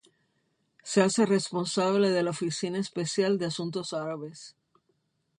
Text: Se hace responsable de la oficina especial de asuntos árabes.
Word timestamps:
Se 0.81 1.03
hace 1.03 1.27
responsable 1.27 2.09
de 2.09 2.23
la 2.23 2.31
oficina 2.31 2.79
especial 2.79 3.37
de 3.37 3.45
asuntos 3.45 3.93
árabes. 3.93 4.55